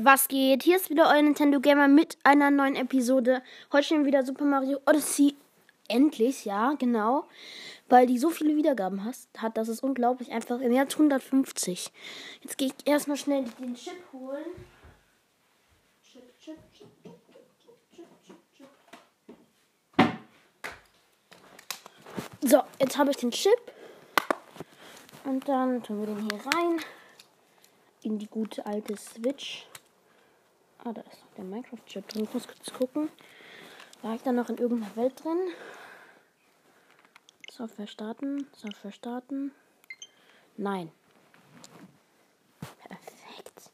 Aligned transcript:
Was 0.00 0.28
geht? 0.28 0.62
Hier 0.62 0.76
ist 0.76 0.90
wieder 0.90 1.08
euer 1.12 1.22
Nintendo 1.22 1.58
Gamer 1.58 1.88
mit 1.88 2.18
einer 2.22 2.52
neuen 2.52 2.76
Episode. 2.76 3.42
Heute 3.72 3.88
schon 3.88 4.04
wieder 4.04 4.24
Super 4.24 4.44
Mario 4.44 4.78
Odyssey. 4.86 5.34
Endlich, 5.88 6.44
ja, 6.44 6.74
genau. 6.78 7.24
Weil 7.88 8.06
die 8.06 8.16
so 8.16 8.30
viele 8.30 8.54
Wiedergaben 8.54 9.04
hast, 9.04 9.28
hat, 9.38 9.56
das 9.56 9.66
ist 9.68 9.82
unglaublich 9.82 10.30
einfach. 10.30 10.60
Im 10.60 10.70
Jahr 10.70 10.86
150. 10.88 11.90
Jetzt 12.42 12.56
gehe 12.56 12.68
ich 12.68 12.74
erstmal 12.86 13.16
schnell 13.16 13.44
den 13.58 13.74
Chip 13.74 13.96
holen. 14.12 14.44
Chip, 16.04 16.22
Chip, 16.38 16.58
Chip, 16.72 16.86
Chip, 17.02 17.18
Chip, 17.90 18.06
Chip, 18.24 18.36
Chip. 18.56 18.68
So, 22.42 22.62
jetzt 22.78 22.96
habe 22.96 23.10
ich 23.10 23.16
den 23.16 23.32
Chip. 23.32 23.72
Und 25.24 25.48
dann 25.48 25.82
tun 25.82 25.98
wir 25.98 26.06
den 26.06 26.20
hier 26.20 26.38
rein 26.54 26.80
in 28.02 28.16
die 28.20 28.28
gute 28.28 28.64
alte 28.64 28.96
Switch. 28.96 29.66
Ah, 30.84 30.92
da 30.92 31.00
ist 31.02 31.20
noch 31.24 31.34
der 31.36 31.44
Minecraft-Chip 31.44 32.08
drin. 32.08 32.24
Ich 32.24 32.34
muss 32.34 32.46
kurz 32.46 32.72
gucken. 32.72 33.10
War 34.02 34.14
ich 34.14 34.22
da 34.22 34.32
noch 34.32 34.48
in 34.48 34.58
irgendeiner 34.58 34.94
Welt 34.96 35.22
drin? 35.22 35.38
Software 37.50 37.88
starten. 37.88 38.46
Software 38.54 38.92
starten. 38.92 39.52
Nein. 40.56 40.92
Perfekt. 42.60 43.70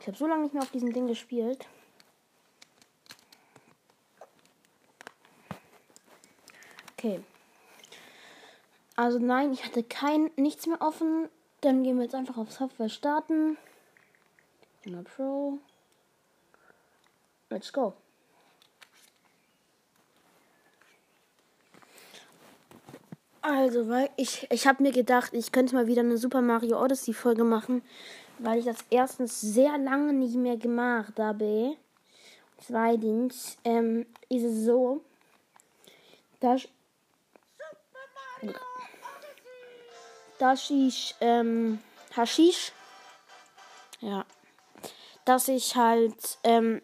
Ich 0.00 0.06
habe 0.06 0.16
so 0.16 0.26
lange 0.26 0.44
nicht 0.44 0.54
mehr 0.54 0.62
auf 0.62 0.70
diesem 0.70 0.92
Ding 0.92 1.08
gespielt. 1.08 1.66
Okay. 6.96 7.20
Also 8.96 9.18
nein, 9.18 9.52
ich 9.52 9.64
hatte 9.64 9.82
kein 9.82 10.30
nichts 10.36 10.66
mehr 10.66 10.80
offen. 10.80 11.28
Dann 11.60 11.82
gehen 11.82 11.96
wir 11.96 12.04
jetzt 12.04 12.14
einfach 12.14 12.36
auf 12.36 12.52
Software 12.52 12.88
starten. 12.88 13.58
Immer 14.84 15.02
Pro. 15.02 15.58
Let's 17.54 17.72
go. 17.72 17.94
Also, 23.42 23.88
weil 23.88 24.10
ich, 24.16 24.50
ich 24.50 24.66
habe 24.66 24.82
mir 24.82 24.90
gedacht, 24.90 25.32
ich 25.32 25.52
könnte 25.52 25.76
mal 25.76 25.86
wieder 25.86 26.00
eine 26.00 26.18
Super 26.18 26.42
Mario 26.42 26.82
Odyssey 26.82 27.14
Folge 27.14 27.44
machen, 27.44 27.82
weil 28.40 28.58
ich 28.58 28.64
das 28.64 28.78
erstens 28.90 29.40
sehr 29.40 29.78
lange 29.78 30.12
nicht 30.12 30.34
mehr 30.34 30.56
gemacht 30.56 31.20
habe. 31.20 31.76
Zweitens 32.58 33.56
ähm, 33.62 34.04
ist 34.28 34.42
es 34.42 34.64
so, 34.64 35.04
dass 36.40 36.66
dass 40.40 40.70
ich 40.70 41.14
ähm, 41.20 41.78
Haschisch, 42.16 42.72
ja, 44.00 44.26
dass 45.24 45.46
ich 45.46 45.76
halt 45.76 46.38
ähm, 46.42 46.82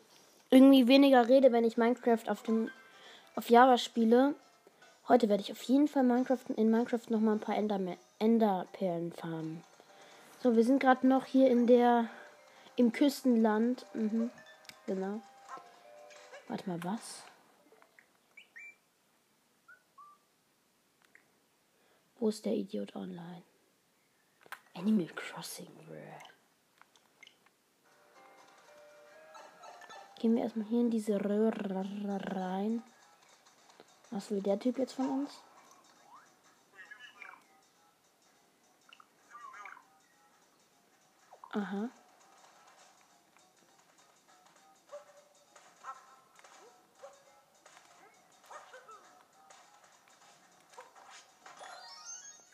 irgendwie 0.50 0.88
weniger 0.88 1.28
rede, 1.28 1.52
wenn 1.52 1.64
ich 1.64 1.76
Minecraft 1.76 2.28
auf 2.28 2.42
dem 2.42 2.70
auf 3.36 3.48
Java 3.48 3.78
spiele. 3.78 4.34
Heute 5.08 5.28
werde 5.28 5.42
ich 5.42 5.52
auf 5.52 5.62
jeden 5.62 5.88
Fall 5.88 6.02
Minecraft 6.02 6.44
in 6.56 6.70
Minecraft 6.70 7.08
noch 7.08 7.20
mal 7.20 7.32
ein 7.32 7.40
paar 7.40 7.56
Ender 7.56 7.80
Enderperlen 8.18 9.12
farmen. 9.12 9.64
So, 10.42 10.56
wir 10.56 10.64
sind 10.64 10.80
gerade 10.80 11.06
noch 11.06 11.24
hier 11.24 11.50
in 11.50 11.66
der 11.66 12.08
im 12.76 12.92
Küstenland. 12.92 13.86
Mhm, 13.94 14.30
genau. 14.86 15.20
Warte 16.48 16.68
mal, 16.68 16.82
was? 16.82 17.22
Wo 22.18 22.28
ist 22.28 22.44
der 22.44 22.54
Idiot 22.54 22.94
online? 22.96 23.42
Animal 24.74 25.08
Crossing. 25.14 25.68
Gehen 30.20 30.36
wir 30.36 30.42
erstmal 30.42 30.66
hier 30.66 30.80
in 30.80 30.90
diese 30.90 31.24
Röhre 31.24 31.86
rein. 32.36 32.82
Was 34.10 34.30
will 34.30 34.42
der 34.42 34.58
Typ 34.58 34.78
jetzt 34.78 34.92
von 34.92 35.08
uns? 35.08 35.40
Aha. 41.52 41.88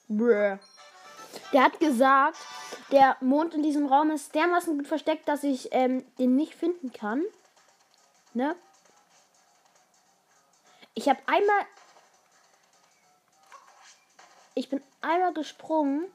Bruh. 0.06 0.58
Der 1.52 1.64
hat 1.64 1.80
gesagt, 1.80 2.38
der 2.92 3.16
Mond 3.20 3.54
in 3.54 3.64
diesem 3.64 3.86
Raum 3.86 4.12
ist 4.12 4.32
dermaßen 4.36 4.78
gut 4.78 4.86
versteckt, 4.86 5.26
dass 5.26 5.42
ich 5.42 5.70
ähm, 5.72 6.04
den 6.20 6.36
nicht 6.36 6.54
finden 6.54 6.92
kann. 6.92 7.24
Ne? 8.36 8.54
Ich 10.92 11.08
habe 11.08 11.18
einmal. 11.24 11.66
Ich 14.54 14.68
bin 14.68 14.82
einmal 15.00 15.32
gesprungen, 15.32 16.12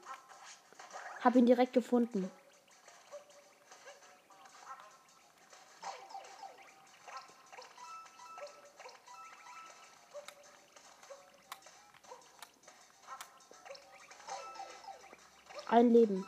habe 1.24 1.40
ihn 1.40 1.46
direkt 1.46 1.72
gefunden. 1.72 2.30
Ein 15.66 15.92
Leben. 15.92 16.24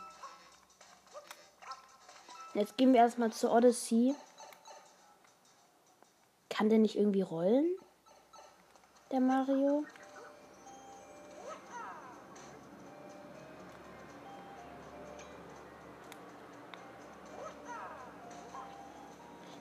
Jetzt 2.53 2.75
gehen 2.75 2.91
wir 2.91 2.99
erstmal 2.99 3.31
zur 3.31 3.53
Odyssey. 3.53 4.13
Kann 6.55 6.69
der 6.69 6.79
nicht 6.79 6.95
irgendwie 6.95 7.21
rollen? 7.21 7.75
Der 9.11 9.19
Mario? 9.19 9.83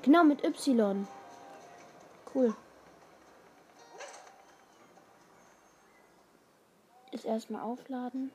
Genau, 0.03 0.23
mit 0.23 0.45
Y. 0.45 1.09
Cool. 2.33 2.55
Ist 7.11 7.25
erstmal 7.25 7.63
aufladen. 7.63 8.31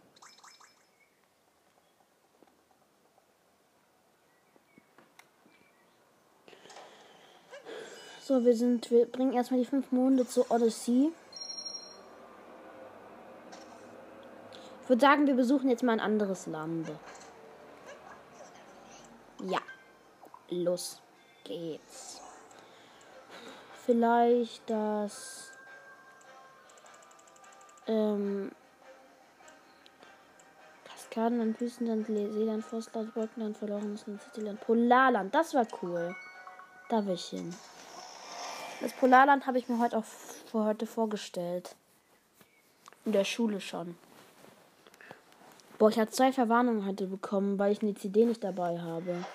So, 8.29 8.45
wir 8.45 8.55
sind, 8.55 8.91
wir 8.91 9.07
bringen 9.07 9.33
erstmal 9.33 9.59
die 9.59 9.65
fünf 9.65 9.91
Monde 9.91 10.23
zur 10.23 10.51
Odyssey. 10.51 11.11
Ich 14.83 14.87
würde 14.87 15.01
sagen, 15.01 15.25
wir 15.25 15.33
besuchen 15.33 15.67
jetzt 15.67 15.81
mal 15.81 15.93
ein 15.93 15.99
anderes 15.99 16.45
Land. 16.45 16.91
Ja. 19.45 19.57
Los 20.51 21.01
geht's. 21.43 22.21
Vielleicht 23.87 24.69
das. 24.69 25.49
Ähm. 27.87 28.51
Kaskadenland, 30.85 31.59
Wüstenland, 31.59 32.05
Seeland, 32.05 32.63
Forstland, 32.63 33.15
Wolkenland, 33.15 33.57
Verlorenes 33.57 34.05
Land, 34.05 34.21
Cityland, 34.21 34.61
Polarland. 34.61 35.33
Das 35.33 35.55
war 35.55 35.65
cool. 35.81 36.15
Da 36.89 37.03
will 37.03 37.15
ich 37.15 37.25
hin. 37.25 37.55
Das 38.81 38.93
Polarland 38.93 39.45
habe 39.45 39.57
ich 39.57 39.67
mir 39.67 39.79
heute 39.79 39.97
auch 39.97 40.05
für 40.05 40.63
heute 40.63 40.85
vorgestellt. 40.85 41.75
In 43.03 43.11
der 43.11 43.25
Schule 43.25 43.59
schon. 43.59 43.97
Boah, 45.77 45.89
ich 45.89 45.99
habe 45.99 46.11
zwei 46.11 46.31
Verwarnungen 46.31 46.85
heute 46.85 47.07
bekommen, 47.07 47.59
weil 47.59 47.71
ich 47.71 47.81
eine 47.81 47.93
CD 47.95 48.25
nicht 48.25 48.43
dabei 48.43 48.79
habe. 48.79 49.25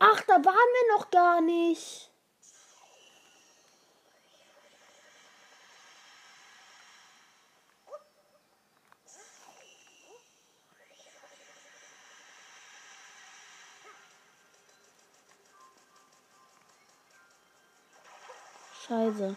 Ach, 0.00 0.20
da 0.22 0.34
waren 0.34 0.44
wir 0.44 0.96
noch 0.96 1.10
gar 1.10 1.40
nicht. 1.40 2.07
Scheiße. 19.08 19.36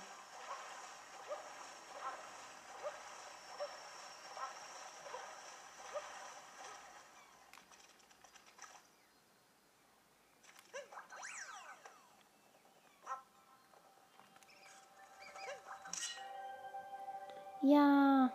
Ja. 17.63 18.29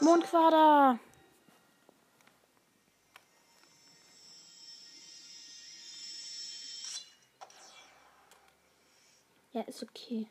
Mondquader. 0.00 0.98
Ja, 9.58 9.64
ist 9.64 9.82
okay. 9.82 10.28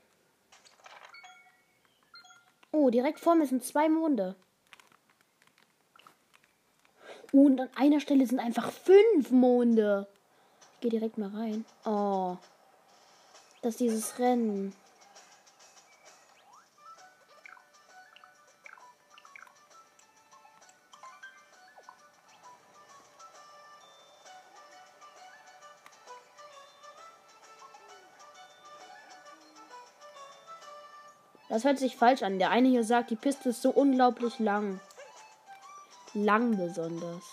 Oh, 2.72 2.90
direkt 2.90 3.20
vor 3.20 3.36
mir 3.36 3.46
sind 3.46 3.62
zwei 3.62 3.90
Monde. 3.90 4.38
Und 7.34 7.60
an 7.60 7.70
einer 7.76 8.00
Stelle 8.00 8.26
sind 8.26 8.40
einfach 8.40 8.72
fünf 8.72 9.32
Monde. 9.32 10.08
Ich 10.76 10.80
gehe 10.80 10.92
direkt 10.92 11.18
mal 11.18 11.28
rein. 11.28 11.66
Oh. 11.84 12.38
Das 13.62 13.74
ist 13.74 13.82
dieses 13.82 14.18
Rennen. 14.18 14.74
Das 31.58 31.64
hört 31.64 31.80
sich 31.80 31.96
falsch 31.98 32.22
an. 32.22 32.38
Der 32.38 32.52
eine 32.52 32.68
hier 32.68 32.84
sagt, 32.84 33.10
die 33.10 33.16
Piste 33.16 33.50
ist 33.50 33.64
so 33.64 33.72
unglaublich 33.72 34.38
lang. 34.38 34.80
Lang 36.14 36.56
besonders. 36.56 37.24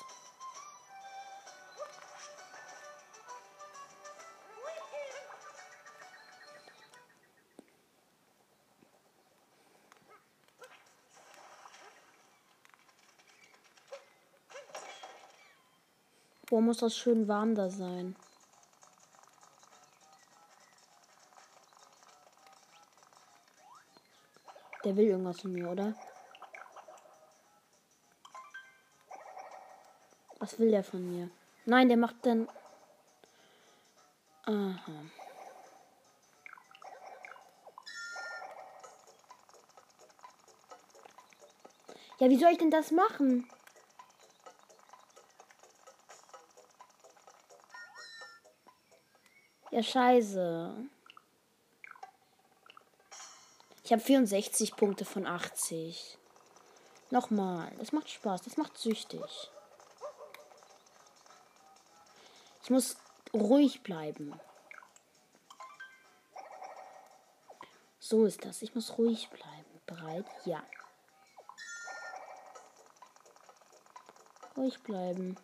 Wo 16.47 16.63
muss 16.63 16.79
das 16.79 16.97
schön 16.97 17.29
warm 17.29 17.55
da 17.55 17.69
sein? 17.69 18.17
Der 24.85 24.97
will 24.97 25.07
irgendwas 25.07 25.41
von 25.41 25.53
mir, 25.53 25.71
oder? 25.71 25.95
Was 30.39 30.59
will 30.59 30.71
der 30.71 30.85
von 30.85 31.11
mir? 31.11 31.31
Nein, 31.65 31.89
der 31.89 31.97
macht 31.97 32.17
dann. 32.27 32.49
Aha. 34.45 34.77
Ja, 42.19 42.29
wie 42.29 42.39
soll 42.39 42.53
ich 42.53 42.59
denn 42.59 42.71
das 42.71 42.91
machen? 42.91 43.49
Ja, 49.71 49.83
scheiße. 49.83 50.89
Ich 53.85 53.93
habe 53.93 54.01
64 54.01 54.77
Punkte 54.77 55.05
von 55.05 55.27
80. 55.27 56.17
Nochmal. 57.11 57.71
Das 57.79 57.93
macht 57.93 58.09
Spaß. 58.09 58.41
Das 58.41 58.57
macht 58.57 58.79
süchtig. 58.79 59.51
Ich 62.63 62.71
muss 62.71 62.97
ruhig 63.35 63.83
bleiben. 63.83 64.41
So 68.01 68.25
ist 68.25 68.43
das. 68.47 68.63
Ich 68.63 68.75
muss 68.75 68.97
ruhig 68.97 69.29
bleiben. 69.29 69.81
Bereit? 69.85 70.25
Ja. 70.47 70.63
Ruhig 74.57 74.83
bleiben. 74.83 75.37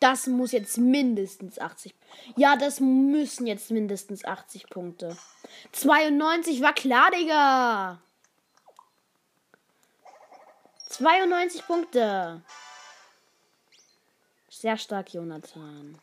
Das 0.00 0.26
muss 0.26 0.52
jetzt 0.52 0.78
mindestens 0.78 1.58
80. 1.58 1.94
Ja, 2.36 2.56
das 2.56 2.80
müssen 2.80 3.46
jetzt 3.46 3.70
mindestens 3.70 4.24
80 4.24 4.68
Punkte. 4.68 5.16
92 5.72 6.62
war 6.62 6.74
klar, 6.74 7.10
Digga. 7.10 8.00
92 10.88 11.66
Punkte. 11.66 12.42
Sehr 14.48 14.76
stark, 14.76 15.12
Jonathan. 15.12 15.98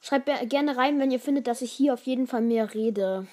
Schreibt 0.00 0.28
gerne 0.48 0.76
rein, 0.76 1.00
wenn 1.00 1.10
ihr 1.10 1.18
findet, 1.18 1.48
dass 1.48 1.62
ich 1.62 1.72
hier 1.72 1.92
auf 1.92 2.04
jeden 2.06 2.28
Fall 2.28 2.40
mehr 2.40 2.74
rede. 2.74 3.26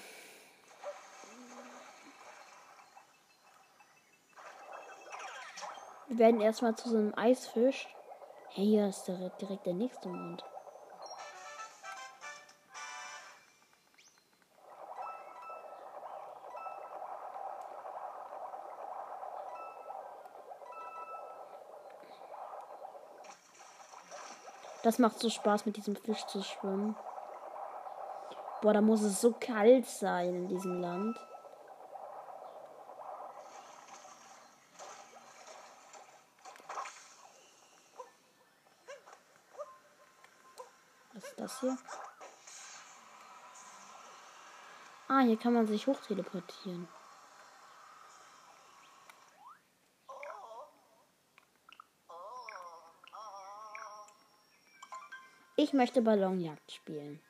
Wir 6.14 6.20
werden 6.20 6.42
erstmal 6.42 6.76
zu 6.76 6.90
so 6.90 6.98
einem 6.98 7.18
Eisfisch. 7.18 7.88
Hey, 8.50 8.66
hier 8.66 8.88
ist 8.88 9.08
direkt, 9.08 9.42
direkt 9.42 9.66
der 9.66 9.74
nächste 9.74 10.10
Mond. 10.10 10.46
Das 24.84 25.00
macht 25.00 25.18
so 25.18 25.32
Spaß, 25.32 25.66
mit 25.66 25.78
diesem 25.78 25.96
Fisch 25.96 26.24
zu 26.28 26.44
schwimmen. 26.44 26.96
Boah, 28.62 28.74
da 28.74 28.82
muss 28.82 29.02
es 29.02 29.20
so 29.20 29.34
kalt 29.34 29.88
sein 29.88 30.36
in 30.36 30.48
diesem 30.48 30.80
Land. 30.80 31.20
Das 41.44 41.60
hier? 41.60 41.78
Ah, 45.10 45.20
hier 45.20 45.38
kann 45.38 45.54
man 45.54 45.68
sich 45.68 45.86
hochteleportieren. 45.86 46.88
Ich 55.56 55.74
möchte 55.74 56.02
Ballonjagd 56.02 56.72
spielen. 56.72 57.22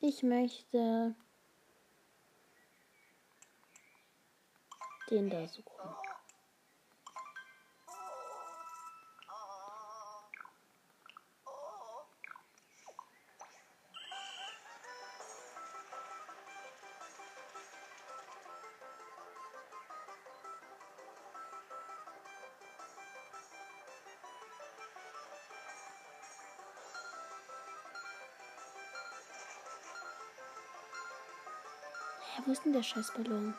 Ich 0.00 0.22
möchte 0.22 1.14
den 5.10 5.28
da 5.28 5.46
suchen. 5.48 5.66
Wo 32.46 32.52
ist 32.52 32.64
denn 32.64 32.72
der 32.72 32.82
Scheißballon? 32.82 33.54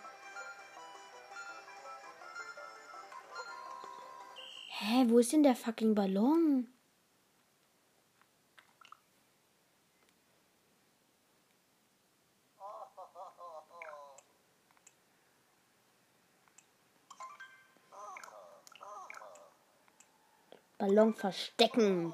Wo 5.10 5.18
ist 5.20 5.34
denn 5.34 5.42
der 5.44 5.56
fucking 5.56 5.96
Ballon? 5.96 6.68
Ballon 20.78 21.14
verstecken. 21.14 22.14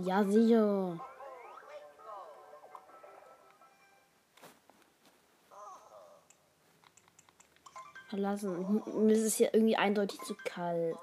Ja, 0.00 0.22
sicher. 0.24 1.00
Verlassen. 8.08 8.82
Mir 9.04 9.12
ist 9.12 9.24
es 9.24 9.34
hier 9.34 9.52
irgendwie 9.52 9.76
eindeutig 9.76 10.20
zu 10.20 10.36
kalt. 10.44 10.96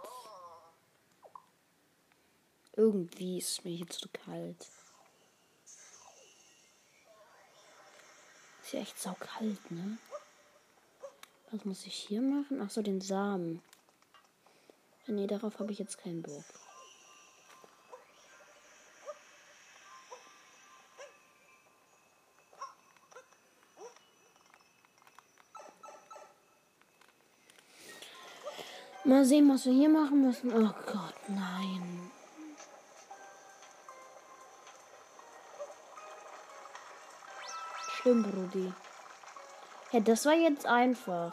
Irgendwie 2.78 3.40
ist 3.40 3.66
mir 3.66 3.76
hier 3.76 3.88
zu 3.88 4.08
kalt. 4.08 4.66
Ist 8.64 8.72
ja 8.72 8.80
echt 8.80 8.98
saukalt, 8.98 9.72
ne? 9.72 9.98
Was 11.52 11.66
muss 11.66 11.86
ich 11.86 11.96
hier 11.96 12.22
machen? 12.22 12.62
Ach 12.62 12.70
so, 12.70 12.82
den 12.82 13.02
Samen. 13.02 13.62
Nee, 15.08 15.28
darauf 15.28 15.60
habe 15.60 15.74
ich 15.74 15.80
jetzt 15.80 15.98
keinen 15.98 16.22
Bock. 16.22 16.46
Mal 29.16 29.24
sehen, 29.24 29.50
was 29.50 29.66
wir 29.66 29.72
hier 29.72 29.88
machen 29.88 30.24
müssen. 30.24 30.54
Oh 30.54 30.74
Gott, 30.92 31.16
nein. 31.30 32.12
Schlimm, 37.94 38.24
Brudi. 38.24 38.74
Ja, 39.94 40.02
das 40.02 40.26
war 40.26 40.34
jetzt 40.34 40.66
einfach. 40.66 41.32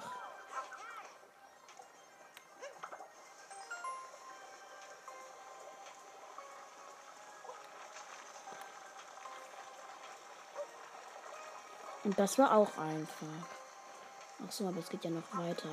Und 12.05 12.17
das 12.17 12.39
war 12.39 12.55
auch 12.55 12.79
einfach. 12.79 13.27
Ach 14.47 14.53
so, 14.53 14.69
aber 14.69 14.79
es 14.79 14.89
geht 14.89 15.03
ja 15.03 15.11
noch 15.11 15.37
weiter. 15.37 15.69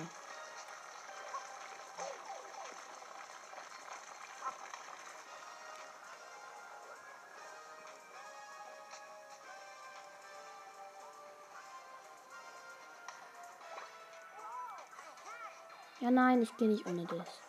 Nein, 16.20 16.42
ich 16.42 16.56
gehe 16.58 16.68
nicht 16.68 16.86
ohne 16.86 17.06
dich. 17.06 17.49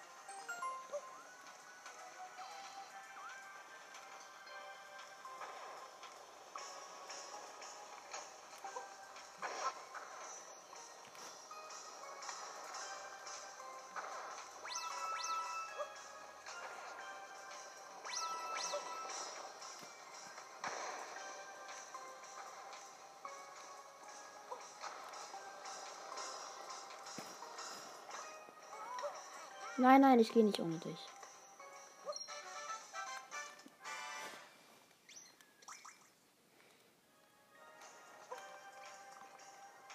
Nein, 29.81 30.03
nein, 30.03 30.21
ich 30.21 30.31
gehe 30.31 30.45
nicht 30.45 30.61
ohne 30.61 30.77
dich. 30.77 30.99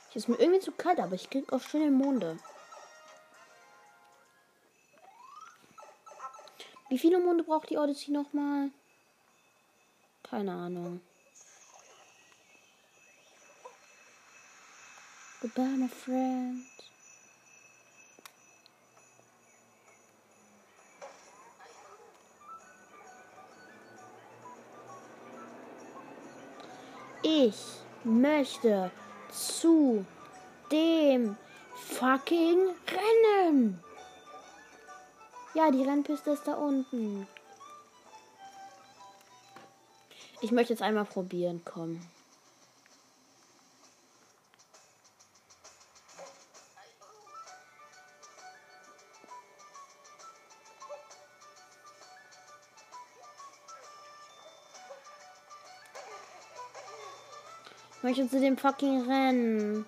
Hier 0.10 0.16
ist 0.16 0.28
mir 0.28 0.40
irgendwie 0.40 0.60
zu 0.60 0.72
kalt, 0.72 1.00
aber 1.00 1.14
ich 1.14 1.30
krieg 1.30 1.54
auch 1.54 1.62
schöne 1.62 1.92
Monde. 1.92 2.40
Wie 6.90 6.98
viele 6.98 7.20
Monde 7.20 7.44
braucht 7.44 7.70
die 7.70 7.78
Odyssey 7.78 8.12
nochmal? 8.12 8.72
Keine 10.24 10.52
Ahnung. 10.52 11.00
Goodbye, 15.42 15.78
my 15.78 15.88
friend. 15.88 16.66
Ich 27.28 27.56
möchte 28.04 28.92
zu 29.32 30.06
dem 30.72 31.36
fucking 31.74 32.70
Rennen. 32.88 33.84
Ja, 35.56 35.72
die 35.72 35.82
Rennpiste 35.82 36.30
ist 36.30 36.48
da 36.48 36.54
unten. 36.54 37.28
Ich 40.42 40.52
möchte 40.52 40.74
jetzt 40.74 40.84
einmal 40.84 41.06
probieren, 41.06 41.64
komm. 41.66 42.00
Möchte 58.06 58.30
zu 58.30 58.40
dem 58.40 58.56
fucking 58.56 59.10
Rennen. 59.10 59.84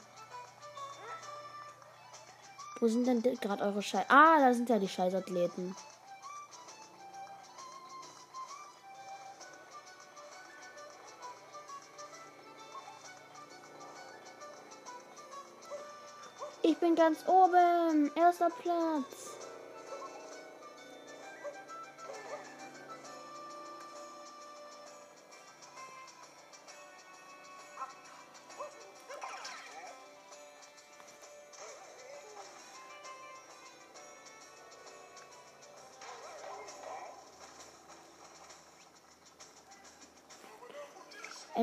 Wo 2.80 2.88
sind 2.88 3.06
denn 3.06 3.22
gerade 3.22 3.64
eure 3.64 3.84
Scheiß... 3.84 4.06
Ah, 4.10 4.40
da 4.40 4.52
sind 4.56 4.70
ja 4.70 4.80
die 4.80 4.88
Scheißathleten. 4.88 5.76
Ich 16.64 16.78
bin 16.80 16.96
ganz 16.96 17.24
oben. 17.28 18.12
Erster 18.16 18.50
Platz. 18.50 19.37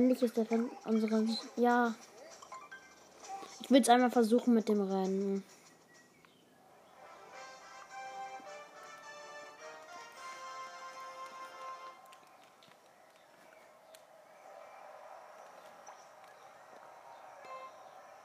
Endlich 0.05 0.23
ist 0.23 0.37
der 0.37 0.45
von 0.45 0.71
unseren. 0.85 1.35
Ja. 1.57 1.95
Ich 3.63 3.71
will 3.71 3.81
es 3.81 3.89
einmal 3.89 4.11
versuchen 4.11 4.53
mit 4.53 4.69
dem 4.69 4.83
Rennen. 4.83 5.43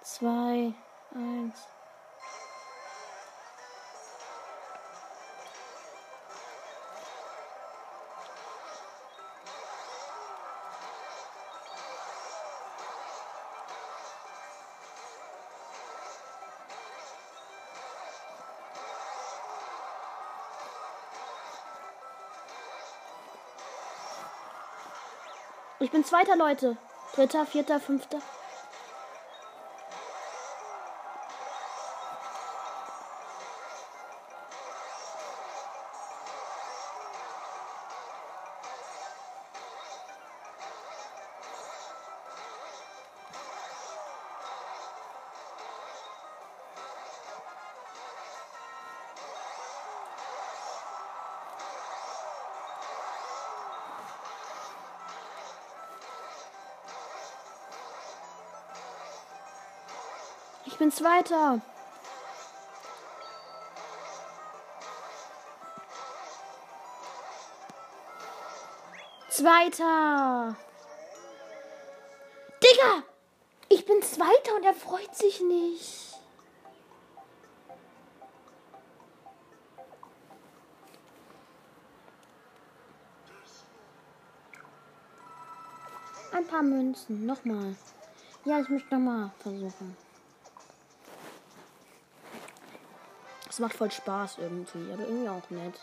Zwei, 0.01 0.74
eins. 1.15 1.78
Ich 25.89 25.91
bin 25.91 26.05
zweiter, 26.05 26.36
Leute. 26.36 26.77
Dritter, 27.15 27.48
vierter, 27.48 27.79
fünfter. 27.79 28.19
Ich 60.71 60.77
bin 60.77 60.91
Zweiter. 60.91 61.59
Zweiter. 69.29 70.55
Digga! 72.63 73.03
Ich 73.69 73.83
bin 73.88 73.99
Zweiter 74.03 74.55
und 74.57 74.63
er 74.63 74.75
freut 74.75 75.15
sich 75.15 75.41
nicht. 75.41 76.13
Ein 86.31 86.45
paar 86.45 86.61
Münzen. 86.61 87.25
Nochmal. 87.25 87.75
Ja, 88.45 88.59
ich 88.59 88.69
möchte 88.69 88.93
nochmal 88.93 89.31
versuchen. 89.39 90.09
Macht 93.60 93.75
voll 93.75 93.92
Spaß 93.92 94.38
irgendwie, 94.38 94.92
aber 94.94 95.04
irgendwie 95.04 95.28
auch 95.28 95.50
nett. 95.50 95.78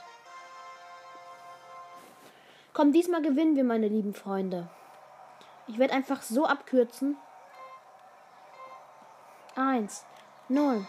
Komm, 2.72 2.90
diesmal 2.92 3.20
gewinnen 3.20 3.54
wir, 3.54 3.64
meine 3.64 3.88
lieben 3.88 4.14
Freunde. 4.14 4.68
Ich 5.66 5.78
werde 5.78 5.92
einfach 5.92 6.22
so 6.22 6.46
abkürzen. 6.46 7.18
Eins, 9.56 10.06
null. 10.48 10.86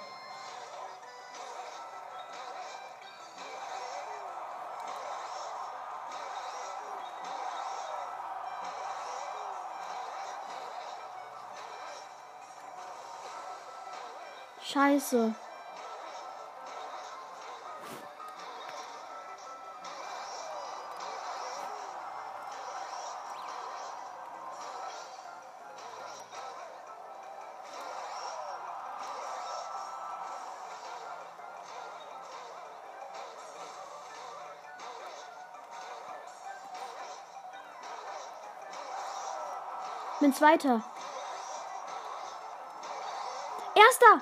Scheiße. 14.63 15.36
Bin 40.27 40.33
Zweiter. 40.33 40.81
Erster. 43.75 44.21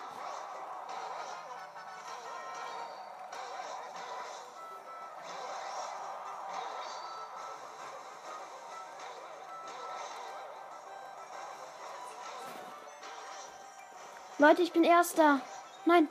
Leute, 14.37 14.61
ich 14.61 14.71
bin 14.73 14.83
Erster. 14.83 15.41
Nein. 15.85 16.07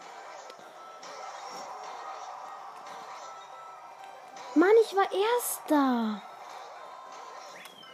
Mann, 4.57 4.71
ich 4.83 4.97
war 4.97 5.07
Erster. 5.13 6.21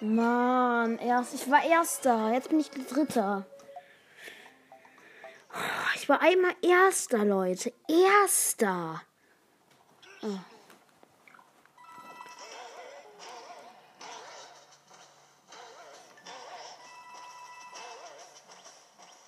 Mann, 0.00 0.98
erst, 0.98 1.34
ich 1.34 1.50
war 1.50 1.62
Erster. 1.62 2.32
Jetzt 2.32 2.48
bin 2.48 2.60
ich 2.60 2.70
Dritter. 2.70 3.46
Ich 5.96 6.08
war 6.08 6.22
einmal 6.22 6.54
Erster, 6.62 7.24
Leute. 7.24 7.72
Erster. 7.86 9.02
Oh. 10.22 10.38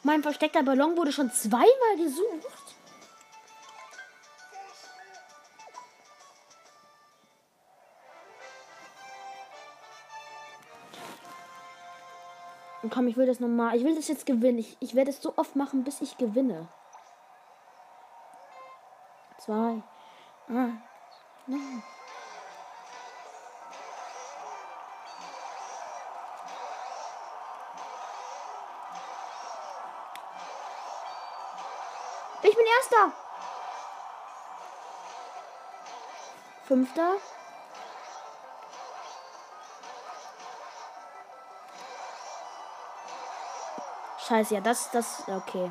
Mein 0.04 0.22
versteckter 0.22 0.62
Ballon 0.62 0.96
wurde 0.96 1.12
schon 1.12 1.30
zweimal 1.30 1.96
gesucht. 1.96 2.61
Komm, 12.92 13.08
ich 13.08 13.16
will 13.16 13.26
das 13.26 13.40
nochmal. 13.40 13.76
Ich 13.76 13.84
will 13.84 13.94
das 13.94 14.08
jetzt 14.08 14.26
gewinnen. 14.26 14.58
Ich, 14.58 14.76
ich 14.80 14.94
werde 14.94 15.10
es 15.10 15.20
so 15.22 15.32
oft 15.36 15.56
machen, 15.56 15.84
bis 15.84 16.00
ich 16.00 16.16
gewinne. 16.18 16.68
Zwei. 19.38 19.82
Ah. 20.48 20.68
Nein. 21.46 21.82
Ich 32.44 32.56
bin 32.56 32.66
Erster. 32.66 33.12
Fünfter. 36.64 37.16
Scheiße, 44.32 44.54
ja, 44.54 44.60
das, 44.62 44.90
das, 44.90 45.24
okay. 45.28 45.70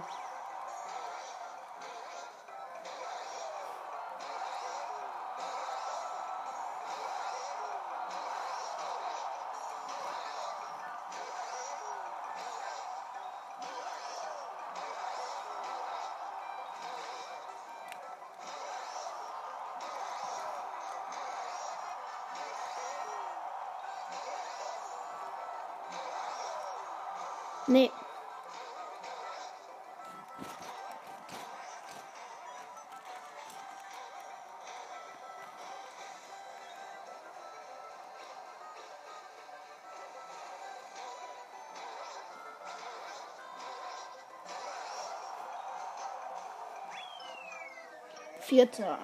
Vierter. 48.52 49.00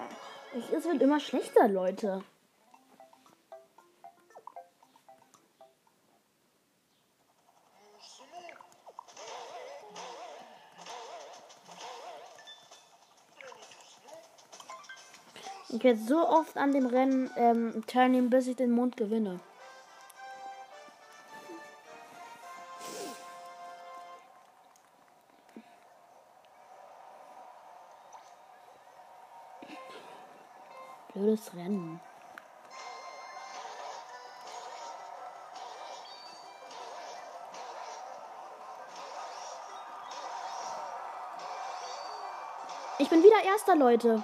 Es 0.76 0.84
wird 0.84 1.00
immer 1.00 1.18
schlechter, 1.20 1.68
Leute. 1.68 2.22
Ich 15.70 15.82
werde 15.82 15.98
so 15.98 16.28
oft 16.28 16.58
an 16.58 16.72
dem 16.72 16.84
Rennen 16.84 17.30
ähm, 17.36 17.82
teilnehmen, 17.86 18.28
bis 18.28 18.48
ich 18.48 18.56
den 18.56 18.72
Mond 18.72 18.98
gewinne. 18.98 19.40
Blödes 31.28 31.54
Rennen. 31.54 32.00
Ich 42.98 43.10
bin 43.10 43.22
wieder 43.22 43.44
Erster, 43.44 43.76
Leute. 43.76 44.22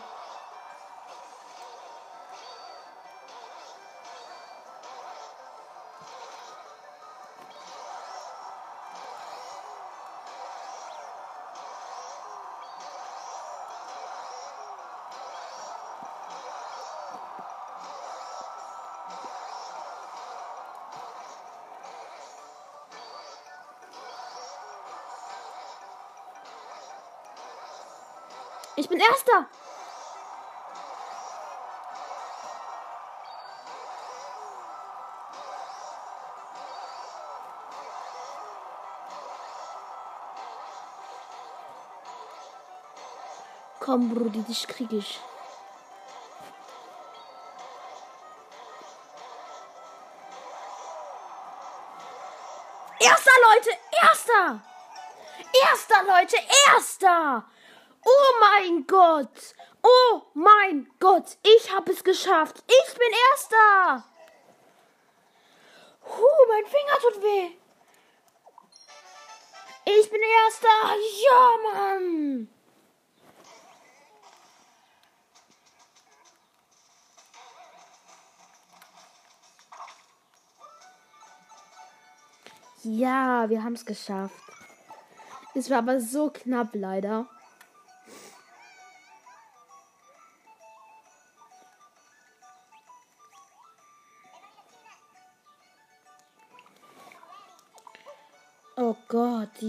Ich 28.76 28.88
bin 28.88 28.98
Erster. 28.98 29.46
Komm, 43.78 44.14
Brudi, 44.14 44.42
dich 44.42 44.66
krieg 44.66 44.90
ich. 44.92 45.20
Erster, 52.98 53.30
Leute! 53.44 53.70
Erster! 54.02 54.60
Erster, 55.62 56.02
Leute! 56.04 56.36
Erster! 56.66 57.44
Mein 58.40 58.86
Gott! 58.86 59.54
Oh 59.82 60.22
mein 60.34 60.90
Gott! 60.98 61.36
Ich 61.42 61.72
habe 61.72 61.92
es 61.92 62.02
geschafft! 62.02 62.62
Ich 62.66 62.94
bin 62.94 63.08
Erster! 63.30 64.04
Huh, 66.02 66.46
mein 66.48 66.66
Finger 66.66 66.98
tut 67.00 67.22
weh! 67.22 67.50
Ich 69.86 70.10
bin 70.10 70.20
Erster! 70.22 70.68
Ja, 71.22 71.72
Mann! 71.72 72.48
Ja, 82.82 83.48
wir 83.48 83.64
haben 83.64 83.72
es 83.72 83.86
geschafft. 83.86 84.34
Es 85.54 85.70
war 85.70 85.78
aber 85.78 86.00
so 86.00 86.30
knapp 86.30 86.74
leider. 86.74 87.26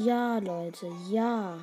Ja, 0.04 0.40
Leute, 0.40 0.88
ja. 1.10 1.58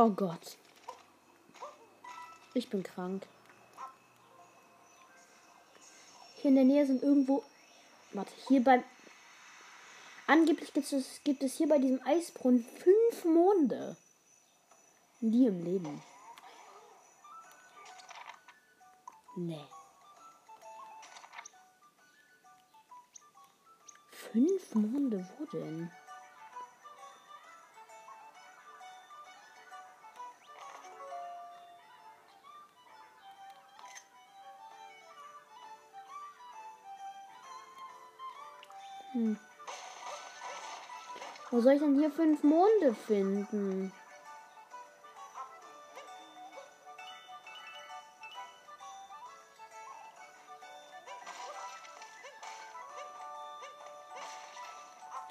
Oh 0.00 0.10
Gott. 0.10 0.56
Ich 2.54 2.70
bin 2.70 2.84
krank. 2.84 3.26
Hier 6.36 6.50
in 6.50 6.54
der 6.54 6.64
Nähe 6.64 6.86
sind 6.86 7.02
irgendwo. 7.02 7.42
Warte, 8.12 8.30
hier 8.46 8.62
beim. 8.62 8.84
Angeblich 10.28 10.72
gibt 10.72 10.92
es, 10.92 11.20
gibt 11.24 11.42
es 11.42 11.54
hier 11.54 11.68
bei 11.68 11.78
diesem 11.78 12.00
Eisbrunnen 12.06 12.64
fünf 12.64 13.24
Monde. 13.24 13.96
Nie 15.18 15.48
im 15.48 15.64
Leben. 15.64 16.00
Nee. 19.34 19.66
Fünf 24.12 24.74
Monde, 24.76 25.28
wo 25.38 25.44
denn? 25.46 25.90
Wo 41.50 41.60
soll 41.62 41.74
ich 41.74 41.80
denn 41.80 41.98
hier 41.98 42.10
fünf 42.10 42.42
Monde 42.42 42.94
finden? 42.94 43.90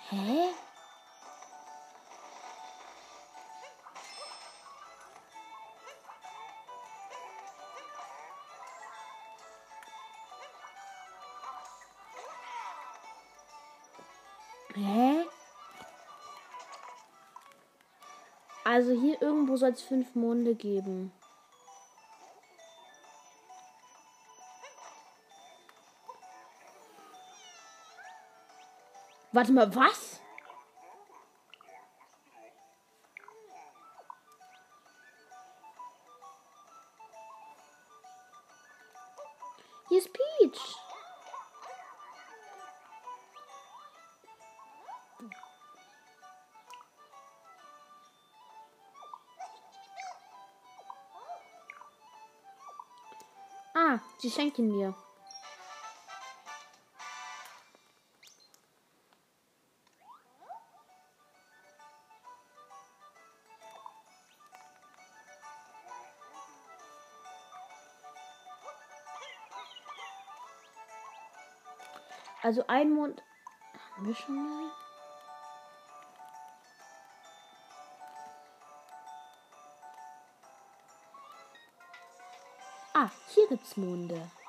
Hä? 0.10 0.66
Also 18.69 18.91
hier 18.91 19.21
irgendwo 19.21 19.56
soll 19.56 19.69
es 19.69 19.82
fünf 19.82 20.13
Monde 20.13 20.53
geben. 20.53 21.13
Warte 29.32 29.53
mal, 29.53 29.73
was? 29.73 30.16
Sie 54.27 54.33
schenken 54.33 54.67
mir. 54.67 54.93
Also 72.43 72.65
ein 72.67 72.91
Mond. 72.91 73.23
Haben 73.95 74.07
wir 74.07 74.13
schon 74.13 74.35
mal? 74.35 74.66
Ah, 83.49 84.46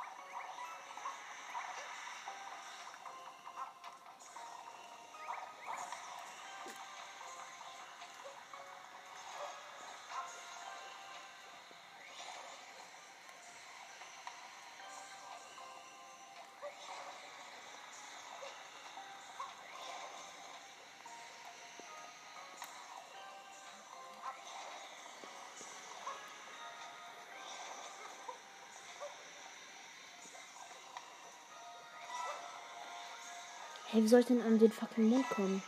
Hey, 33.91 34.03
wie 34.03 34.09
soll 34.09 34.21
ich 34.21 34.27
denn 34.27 34.43
an 34.43 34.59
den 34.59 34.71
fucking 34.71 35.09
Mond 35.09 35.27
kommen? 35.31 35.63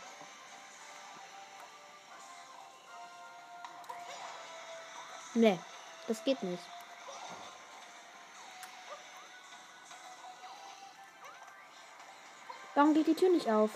Nee, 5.33 5.57
das 6.07 6.23
geht 6.23 6.43
nicht. 6.43 6.61
Warum 12.75 12.93
geht 12.93 13.07
die 13.07 13.15
Tür 13.15 13.29
nicht 13.29 13.49
auf? 13.49 13.71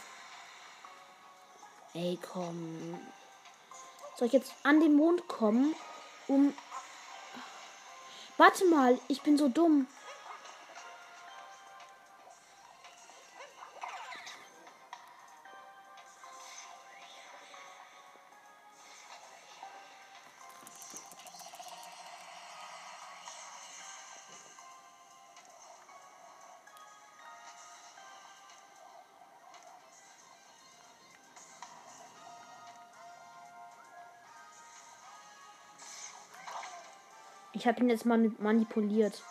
Ey, 1.96 2.20
komm. 2.22 3.00
Soll 4.18 4.28
ich 4.28 4.34
jetzt 4.34 4.54
an 4.64 4.80
den 4.80 4.96
Mond 4.96 5.28
kommen, 5.28 5.76
um... 6.28 6.54
Warte 8.38 8.66
mal, 8.66 9.00
ich 9.08 9.22
bin 9.24 9.38
so 9.38 9.48
dumm. 9.48 9.88
Ich 37.66 37.68
habe 37.68 37.82
ihn 37.82 37.90
jetzt 37.90 38.06
mal 38.06 38.20
manipuliert. 38.38 39.24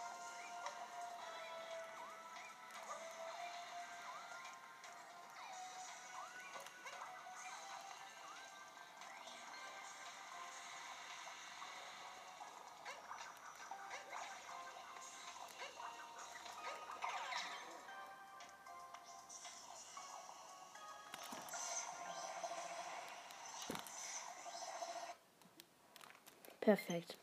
Perfekt. 26.61 27.17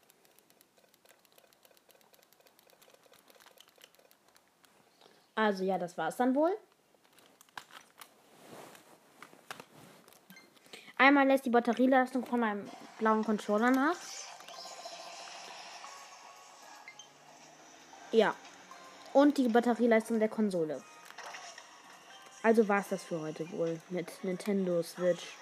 Also 5.44 5.64
ja, 5.64 5.80
das 5.80 5.98
war 5.98 6.10
es 6.10 6.18
dann 6.18 6.36
wohl. 6.36 6.56
Einmal 11.00 11.26
lässt 11.26 11.48
die 11.48 11.50
Batterieleistung 11.50 12.24
von 12.24 12.42
meinem 12.42 12.70
blauen 13.00 13.24
Controller 13.24 13.72
nach. 13.72 13.96
Ja. 18.12 18.36
Und 19.14 19.40
die 19.40 19.48
Batterieleistung 19.48 20.20
der 20.20 20.30
Konsole. 20.30 20.84
Also 22.44 22.68
war 22.68 22.82
es 22.82 22.90
das 22.90 23.04
für 23.04 23.20
heute 23.20 23.52
wohl 23.52 23.82
mit 23.90 24.24
Nintendo 24.24 24.84
Switch. 24.84 25.36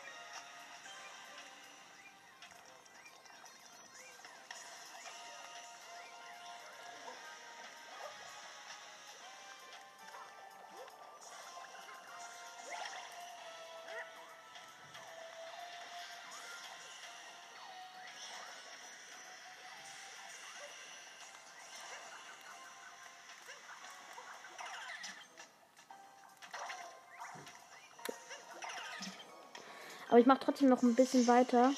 Aber 30.10 30.20
ich 30.20 30.26
mache 30.26 30.40
trotzdem 30.44 30.70
noch 30.70 30.82
ein 30.82 30.96
bisschen 30.96 31.28
weiter. 31.28 31.72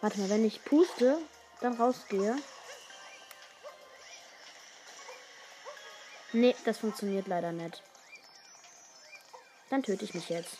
Warte 0.00 0.18
mal, 0.20 0.30
wenn 0.30 0.44
ich 0.44 0.64
puste, 0.64 1.18
dann 1.60 1.74
rausgehe. 1.74 2.36
Nee, 6.32 6.56
das 6.64 6.78
funktioniert 6.78 7.26
leider 7.26 7.52
nicht. 7.52 7.82
Dann 9.70 9.82
töte 9.82 10.04
ich 10.04 10.14
mich 10.14 10.28
jetzt. 10.28 10.56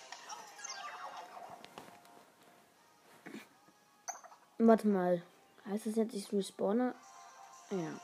Warte 4.59 4.87
mal. 4.87 5.23
Heißt 5.69 5.87
das 5.87 5.97
jetzt, 5.97 6.15
ich 6.15 6.33
respawne? 6.33 6.95
Ja. 7.71 8.01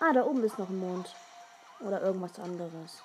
Ah, 0.00 0.12
da 0.12 0.24
oben 0.24 0.42
ist 0.44 0.58
noch 0.58 0.68
ein 0.68 0.78
Mond. 0.78 1.14
Oder 1.80 2.00
irgendwas 2.00 2.38
anderes. 2.38 3.02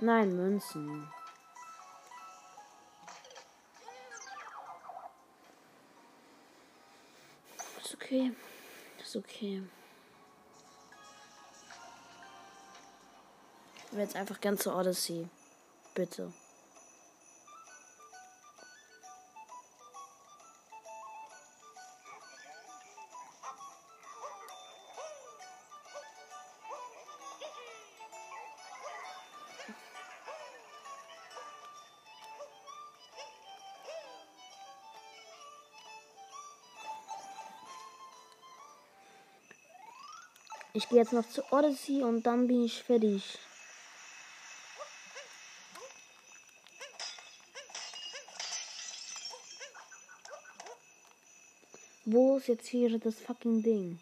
Nein, 0.00 0.36
Münzen. 0.36 1.12
Ist 7.82 7.94
okay. 7.94 8.32
Ist 9.00 9.16
okay. 9.16 9.62
Ich 13.86 13.92
will 13.92 14.00
jetzt 14.00 14.14
einfach 14.14 14.40
ganz 14.40 14.62
zur 14.62 14.76
Odyssey. 14.76 15.28
Bitte. 15.94 16.32
Ich 40.78 40.88
gehe 40.88 41.00
jetzt 41.00 41.12
noch 41.12 41.28
zu 41.28 41.42
Odyssey 41.50 42.04
und 42.04 42.22
dann 42.22 42.46
bin 42.46 42.64
ich 42.64 42.84
fertig. 42.84 43.36
Wo 52.04 52.36
ist 52.36 52.46
jetzt 52.46 52.68
hier 52.68 52.96
das 52.96 53.16
fucking 53.16 53.64
Ding? 53.64 53.98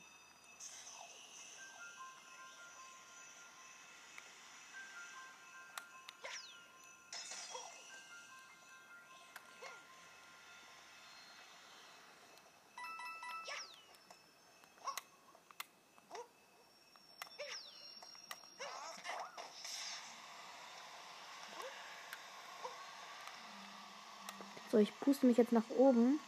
So, 24.70 24.78
ich 24.78 24.98
puste 25.00 25.26
mich 25.26 25.36
jetzt 25.36 25.52
nach 25.52 25.68
oben. 25.70 26.20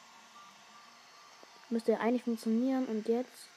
Müsste 1.71 1.93
ja 1.93 1.99
eigentlich 1.99 2.25
funktionieren. 2.25 2.87
Und 2.87 3.09
jetzt. 3.09 3.49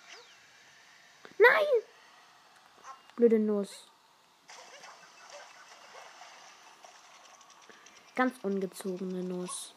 Nein! 1.38 1.84
Blöde 3.15 3.39
Nuss. 3.39 3.88
Ganz 8.15 8.36
ungezogene 8.44 9.24
Nuss. 9.24 9.74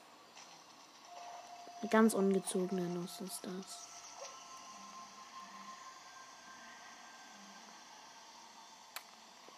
Eine 1.81 1.91
ganz 1.91 2.15
ungezogene 2.15 2.83
Nuss 2.83 3.21
ist 3.21 3.41
das. 3.45 3.89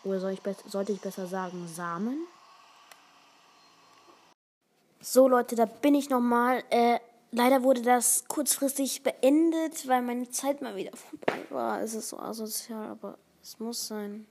Oder 0.04 0.20
soll 0.20 0.32
ich 0.32 0.42
sollte 0.66 0.92
ich 0.92 1.00
besser 1.00 1.26
sagen 1.26 1.66
Samen? 1.66 2.26
So 5.08 5.28
Leute, 5.28 5.54
da 5.54 5.66
bin 5.66 5.94
ich 5.94 6.10
nochmal. 6.10 6.64
Äh, 6.68 6.98
leider 7.30 7.62
wurde 7.62 7.80
das 7.80 8.24
kurzfristig 8.26 9.04
beendet, 9.04 9.86
weil 9.86 10.02
meine 10.02 10.28
Zeit 10.30 10.62
mal 10.62 10.74
wieder 10.74 10.90
vorbei 10.96 11.46
war. 11.48 11.80
Es 11.80 11.94
ist 11.94 12.08
so 12.08 12.18
asozial, 12.18 12.88
aber 12.88 13.16
es 13.40 13.60
muss 13.60 13.86
sein. 13.86 14.26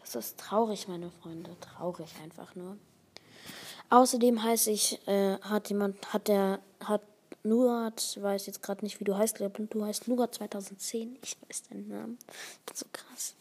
Das 0.00 0.14
ist 0.14 0.38
traurig, 0.38 0.86
meine 0.86 1.10
Freunde. 1.10 1.50
Traurig 1.60 2.14
einfach 2.22 2.54
nur. 2.54 2.76
Außerdem 3.90 4.40
heiße 4.40 4.70
ich, 4.70 5.00
äh, 5.08 5.36
hat 5.40 5.68
jemand, 5.68 6.12
hat 6.12 6.28
der, 6.28 6.60
hat 6.84 7.02
Nurat, 7.42 8.16
weiß 8.22 8.46
jetzt 8.46 8.62
gerade 8.62 8.84
nicht, 8.84 9.00
wie 9.00 9.04
du 9.04 9.16
heißt, 9.16 9.34
glaube 9.34 9.66
du 9.66 9.84
heißt 9.84 10.06
Nurat 10.06 10.32
2010. 10.32 11.18
Ich 11.24 11.36
weiß 11.48 11.64
deinen 11.70 11.88
Namen. 11.88 12.18
So 12.72 12.86
krass. 12.92 13.34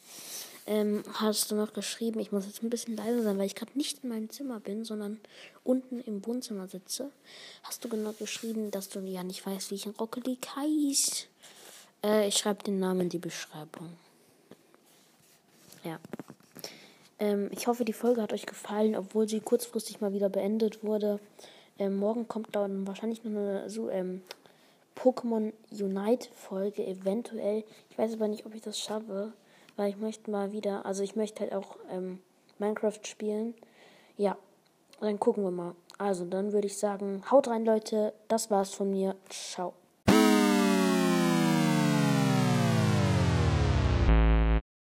Ähm, 0.65 1.04
hast 1.13 1.52
du 1.52 1.56
noch 1.56 1.73
geschrieben, 1.73 2.19
ich 2.19 2.32
muss 2.32 2.45
jetzt 2.45 2.63
ein 2.63 2.69
bisschen 2.69 2.95
leiser 2.95 3.21
sein, 3.21 3.38
weil 3.38 3.45
ich 3.45 3.56
gerade 3.56 3.78
nicht 3.78 4.04
in 4.04 4.10
meinem 4.10 4.30
Zimmer 4.30 4.60
bin, 4.60 4.86
sondern 4.86 5.19
unten 5.63 5.99
im 6.02 6.26
Wohnzimmer 6.26 6.67
sitze. 6.67 7.12
Hast 7.63 7.84
du 7.84 7.89
genau 7.89 8.13
geschrieben, 8.13 8.71
dass 8.71 8.89
du 8.89 8.99
ja 9.02 9.23
nicht 9.23 9.45
weißt, 9.45 9.71
wie 9.71 9.76
ich 9.76 9.86
in 9.86 9.93
Rocket 9.93 10.26
League 10.26 10.47
heiß? 10.56 11.28
Äh, 12.04 12.28
ich 12.28 12.38
schreibe 12.38 12.63
den 12.63 12.80
Namen 12.80 13.02
in 13.02 13.10
die 13.10 13.19
Beschreibung. 13.19 13.89
Ja. 15.84 15.99
Ähm, 17.19 17.49
ich 17.52 17.67
hoffe, 17.67 17.84
die 17.86 17.93
Folge 17.93 18.21
hat 18.21 18.34
euch 18.34 18.45
gefallen, 18.45 18.95
obwohl 18.95 19.28
sie 19.28 19.39
kurzfristig 19.41 20.02
mal 20.02 20.13
wieder 20.13 20.30
beendet 20.30 20.84
wurde. 20.84 21.19
Ähm, 21.78 21.97
morgen 21.97 22.28
kommt 22.28 22.56
dann 22.56 22.88
wahrscheinlich 22.88 23.23
noch 23.23 23.32
eine 23.32 23.69
so, 23.69 23.89
ähm, 23.89 24.21
Pokémon 24.95 25.52
Unite 25.71 26.30
Folge, 26.34 26.86
eventuell. 26.86 27.63
Ich 27.89 27.97
weiß 27.97 28.13
aber 28.13 28.28
nicht, 28.28 28.45
ob 28.45 28.56
ich 28.56 28.62
das 28.62 28.80
schaffe, 28.80 29.34
weil 29.75 29.89
ich 29.89 29.97
möchte 29.97 30.31
mal 30.31 30.51
wieder, 30.51 30.86
also 30.86 31.03
ich 31.03 31.15
möchte 31.15 31.41
halt 31.41 31.53
auch 31.53 31.77
ähm, 31.89 32.19
Minecraft 32.59 32.99
spielen. 33.03 33.53
Ja, 34.17 34.38
dann 34.99 35.19
gucken 35.19 35.43
wir 35.43 35.51
mal. 35.51 35.75
Also, 35.97 36.25
dann 36.25 36.53
würde 36.53 36.67
ich 36.67 36.77
sagen, 36.77 37.23
haut 37.29 37.47
rein, 37.47 37.65
Leute. 37.65 38.13
Das 38.27 38.49
war's 38.49 38.73
von 38.73 38.89
mir. 38.89 39.15
Ciao. 39.29 39.73